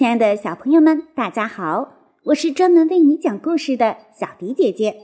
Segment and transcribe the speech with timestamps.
[0.00, 1.92] 亲爱的小朋友们，大家好！
[2.24, 4.96] 我是专门为你讲故事的小迪姐姐。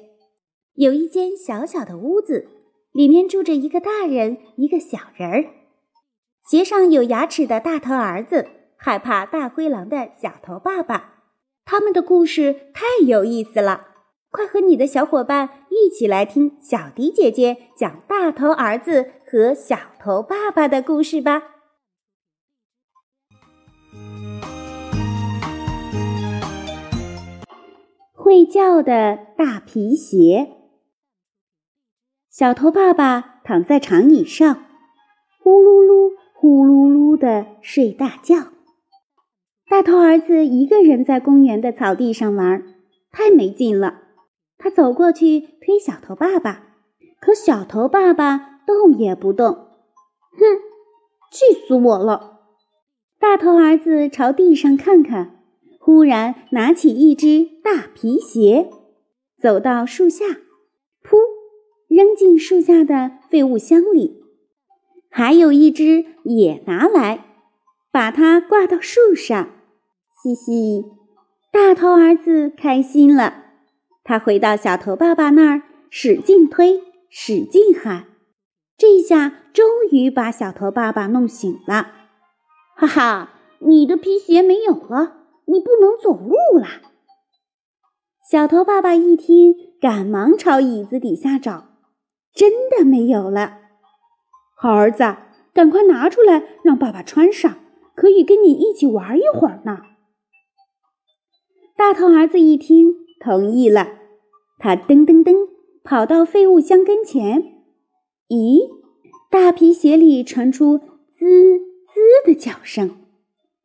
[0.72, 2.48] 有一间小小的屋子，
[2.92, 5.44] 里面住着一个大人，一个小人儿。
[6.48, 8.48] 鞋上有牙齿的大头儿子，
[8.78, 11.16] 害怕大灰狼的小头爸爸。
[11.66, 13.88] 他们的故事太有意思了，
[14.30, 21.42] 快和你的小伙伴一起来听小迪姐姐讲大头儿子和小头爸爸的故事吧。
[28.36, 30.56] 睡觉的大皮鞋。
[32.28, 34.62] 小头爸爸躺在长椅上，
[35.40, 38.48] 呼噜噜、呼噜噜的睡大觉。
[39.70, 42.62] 大头儿子一个人在公园的草地上玩，
[43.10, 44.02] 太没劲了。
[44.58, 46.74] 他走过去推小头爸爸，
[47.18, 49.46] 可小头爸爸动也不动。
[49.54, 50.40] 哼，
[51.32, 52.40] 气死我了！
[53.18, 55.35] 大头儿子朝地上看看。
[55.86, 58.68] 忽然拿起一只大皮鞋，
[59.40, 60.24] 走到树下，
[61.00, 61.16] 噗，
[61.86, 64.20] 扔进树下的废物箱里。
[65.08, 67.26] 还有一只也拿来，
[67.92, 69.48] 把它挂到树上。
[70.20, 70.86] 嘻嘻，
[71.52, 73.44] 大头儿子开心了。
[74.02, 78.06] 他回到小头爸爸那儿，使劲推，使劲喊。
[78.76, 81.92] 这下终于把小头爸爸弄醒了。
[82.74, 85.15] 哈哈，你的皮鞋没有了。
[85.46, 86.82] 你不能走路啦！
[88.30, 91.68] 小头爸爸一听，赶忙朝椅子底下找，
[92.34, 93.58] 真的没有了。
[94.58, 95.16] 好儿子，
[95.54, 97.58] 赶快拿出来，让爸爸穿上，
[97.94, 99.82] 可以跟你一起玩一会儿呢。
[101.76, 103.86] 大头儿子一听，同意了。
[104.58, 105.48] 他噔噔噔
[105.84, 107.42] 跑到废物箱跟前，
[108.28, 108.68] 咦，
[109.30, 110.78] 大皮鞋里传出
[111.14, 112.96] 滋滋的叫声。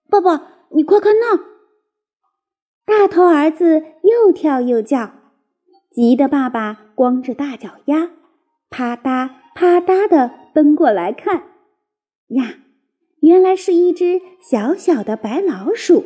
[0.07, 1.50] 爸爸，你快看那！
[2.85, 5.13] 大头儿子又跳又叫，
[5.91, 8.11] 急得爸爸光着大脚丫，
[8.69, 11.43] 啪嗒啪嗒地奔过来看。
[12.29, 12.55] 呀，
[13.21, 16.05] 原来是一只小小的白老鼠。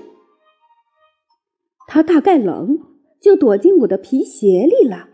[1.88, 2.80] 它大概冷，
[3.22, 5.10] 就躲进我的皮鞋里了。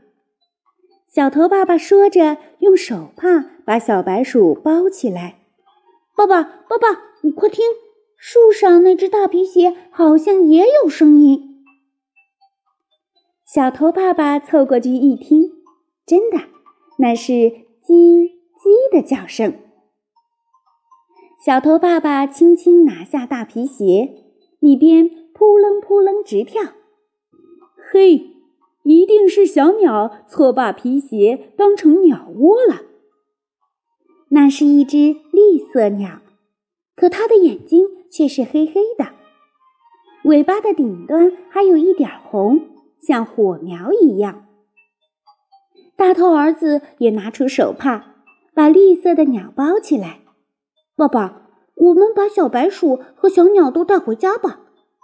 [1.08, 5.42] 小头爸爸说着，用手帕把小白鼠包起来。
[6.16, 7.66] 爸爸，爸爸，你快听，
[8.18, 11.51] 树上那只大皮鞋好像也有声音。
[13.54, 15.52] 小头爸爸凑过去一听，
[16.06, 16.38] 真的，
[17.00, 17.34] 那是
[17.84, 19.56] 叽叽的叫声。
[21.46, 24.24] 小头爸爸轻轻拿下大皮鞋，
[24.62, 26.64] 里边扑棱扑棱直跳。
[27.92, 28.38] 嘿，
[28.84, 32.84] 一定是小鸟错把皮鞋当成鸟窝了。
[34.30, 36.22] 那是一只绿色鸟，
[36.96, 39.12] 可它的眼睛却是黑黑的，
[40.24, 42.71] 尾巴的顶端还有一点红。
[43.02, 44.46] 像火苗一样，
[45.96, 48.06] 大头儿子也拿出手帕，
[48.54, 50.20] 把绿色的鸟包起来。
[50.96, 51.42] 爸爸，
[51.76, 54.62] 我们把小白鼠和小鸟都带回家吧。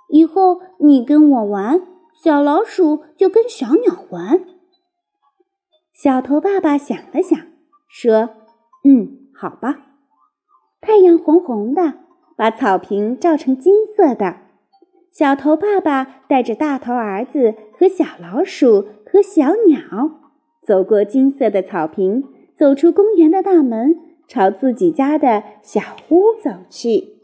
[0.10, 1.82] 以后你跟我玩，
[2.24, 4.46] 小老鼠就跟小鸟玩。
[5.94, 7.40] 小头爸爸想了想，
[7.90, 8.30] 说
[8.86, 9.80] ：“嗯，好吧。”
[10.80, 11.96] 太阳红红的，
[12.36, 14.47] 把草坪照成金色的。
[15.18, 20.12] 小头爸爸带着大头儿子和小老鼠和小鸟
[20.62, 22.24] 走过金色的草坪，
[22.56, 23.96] 走出公园的大门，
[24.28, 27.17] 朝自己家的小屋走去。